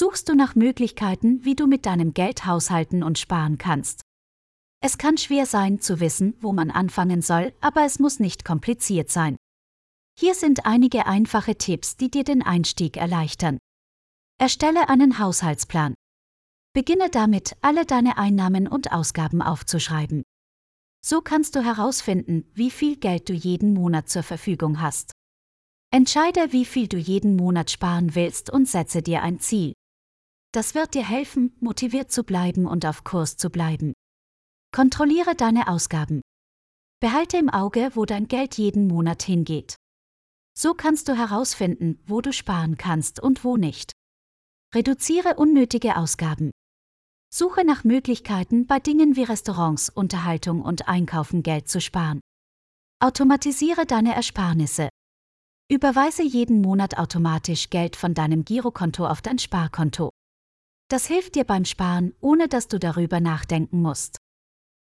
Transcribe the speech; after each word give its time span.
Suchst 0.00 0.28
du 0.28 0.36
nach 0.36 0.54
Möglichkeiten, 0.54 1.44
wie 1.44 1.56
du 1.56 1.66
mit 1.66 1.84
deinem 1.84 2.14
Geld 2.14 2.46
haushalten 2.46 3.02
und 3.02 3.18
sparen 3.18 3.58
kannst? 3.58 4.02
Es 4.80 4.96
kann 4.96 5.18
schwer 5.18 5.44
sein 5.44 5.80
zu 5.80 5.98
wissen, 5.98 6.36
wo 6.38 6.52
man 6.52 6.70
anfangen 6.70 7.20
soll, 7.20 7.52
aber 7.60 7.84
es 7.84 7.98
muss 7.98 8.20
nicht 8.20 8.44
kompliziert 8.44 9.10
sein. 9.10 9.34
Hier 10.16 10.36
sind 10.36 10.66
einige 10.66 11.06
einfache 11.06 11.56
Tipps, 11.56 11.96
die 11.96 12.12
dir 12.12 12.22
den 12.22 12.44
Einstieg 12.44 12.96
erleichtern. 12.96 13.58
Erstelle 14.40 14.88
einen 14.88 15.18
Haushaltsplan. 15.18 15.94
Beginne 16.74 17.10
damit, 17.10 17.56
alle 17.60 17.84
deine 17.84 18.18
Einnahmen 18.18 18.68
und 18.68 18.92
Ausgaben 18.92 19.42
aufzuschreiben. 19.42 20.22
So 21.04 21.22
kannst 21.22 21.56
du 21.56 21.64
herausfinden, 21.64 22.48
wie 22.54 22.70
viel 22.70 22.98
Geld 22.98 23.28
du 23.28 23.32
jeden 23.32 23.74
Monat 23.74 24.08
zur 24.08 24.22
Verfügung 24.22 24.80
hast. 24.80 25.10
Entscheide, 25.92 26.52
wie 26.52 26.66
viel 26.66 26.86
du 26.86 26.98
jeden 26.98 27.34
Monat 27.34 27.72
sparen 27.72 28.14
willst 28.14 28.48
und 28.48 28.68
setze 28.68 29.02
dir 29.02 29.22
ein 29.24 29.40
Ziel. 29.40 29.72
Das 30.52 30.74
wird 30.74 30.94
dir 30.94 31.06
helfen, 31.06 31.54
motiviert 31.60 32.10
zu 32.10 32.24
bleiben 32.24 32.66
und 32.66 32.86
auf 32.86 33.04
Kurs 33.04 33.36
zu 33.36 33.50
bleiben. 33.50 33.92
Kontrolliere 34.74 35.34
deine 35.34 35.68
Ausgaben. 35.68 36.22
Behalte 37.00 37.36
im 37.36 37.48
Auge, 37.48 37.90
wo 37.94 38.06
dein 38.06 38.28
Geld 38.28 38.56
jeden 38.56 38.86
Monat 38.88 39.22
hingeht. 39.22 39.76
So 40.58 40.74
kannst 40.74 41.08
du 41.08 41.16
herausfinden, 41.16 42.00
wo 42.06 42.20
du 42.20 42.32
sparen 42.32 42.76
kannst 42.76 43.20
und 43.20 43.44
wo 43.44 43.56
nicht. 43.56 43.92
Reduziere 44.74 45.36
unnötige 45.36 45.96
Ausgaben. 45.96 46.50
Suche 47.32 47.64
nach 47.64 47.84
Möglichkeiten, 47.84 48.66
bei 48.66 48.80
Dingen 48.80 49.16
wie 49.16 49.22
Restaurants, 49.22 49.90
Unterhaltung 49.90 50.62
und 50.62 50.88
Einkaufen 50.88 51.42
Geld 51.42 51.68
zu 51.68 51.80
sparen. 51.80 52.20
Automatisiere 53.00 53.86
deine 53.86 54.14
Ersparnisse. 54.14 54.88
Überweise 55.70 56.22
jeden 56.22 56.62
Monat 56.62 56.98
automatisch 56.98 57.70
Geld 57.70 57.96
von 57.96 58.14
deinem 58.14 58.44
Girokonto 58.44 59.06
auf 59.06 59.20
dein 59.20 59.38
Sparkonto. 59.38 60.10
Das 60.88 61.06
hilft 61.06 61.34
dir 61.34 61.44
beim 61.44 61.66
Sparen, 61.66 62.14
ohne 62.20 62.48
dass 62.48 62.66
du 62.66 62.78
darüber 62.78 63.20
nachdenken 63.20 63.82
musst. 63.82 64.16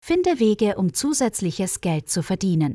Finde 0.03 0.39
Wege, 0.39 0.75
um 0.77 0.94
zusätzliches 0.94 1.81
Geld 1.81 2.09
zu 2.09 2.23
verdienen. 2.23 2.73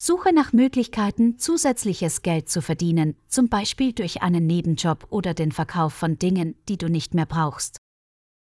Suche 0.00 0.32
nach 0.32 0.52
Möglichkeiten, 0.52 1.38
zusätzliches 1.38 2.22
Geld 2.22 2.48
zu 2.48 2.62
verdienen, 2.62 3.16
zum 3.26 3.48
Beispiel 3.48 3.92
durch 3.92 4.22
einen 4.22 4.46
Nebenjob 4.46 5.08
oder 5.10 5.34
den 5.34 5.50
Verkauf 5.50 5.92
von 5.92 6.18
Dingen, 6.18 6.54
die 6.68 6.78
du 6.78 6.88
nicht 6.88 7.14
mehr 7.14 7.26
brauchst. 7.26 7.78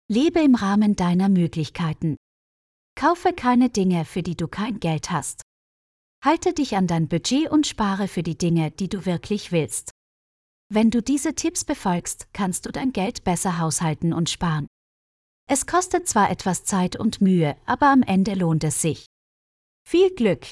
Lebe 0.08 0.41
im 0.41 0.54
Rahmen 0.54 0.94
deiner 0.94 1.28
Möglichkeiten. 1.28 2.16
Kaufe 2.94 3.32
keine 3.32 3.70
Dinge, 3.70 4.04
für 4.04 4.22
die 4.22 4.36
du 4.36 4.47
kein 4.47 4.78
Geld 4.78 5.10
hast. 5.10 5.42
Halte 6.25 6.52
dich 6.52 6.77
an 6.77 6.86
dein 6.86 7.08
Budget 7.08 7.50
und 7.50 7.66
spare 7.66 8.06
für 8.06 8.22
die 8.22 8.38
Dinge, 8.38 8.70
die 8.70 8.88
du 8.88 9.04
wirklich 9.04 9.50
willst. 9.50 9.89
Wenn 10.72 10.92
du 10.92 11.02
diese 11.02 11.34
Tipps 11.34 11.64
befolgst, 11.64 12.28
kannst 12.32 12.64
du 12.64 12.70
dein 12.70 12.92
Geld 12.92 13.24
besser 13.24 13.58
haushalten 13.58 14.12
und 14.12 14.30
sparen. 14.30 14.68
Es 15.48 15.66
kostet 15.66 16.06
zwar 16.06 16.30
etwas 16.30 16.62
Zeit 16.62 16.94
und 16.94 17.20
Mühe, 17.20 17.56
aber 17.66 17.88
am 17.88 18.04
Ende 18.04 18.34
lohnt 18.34 18.62
es 18.62 18.80
sich. 18.80 19.06
Viel 19.84 20.14
Glück! 20.14 20.46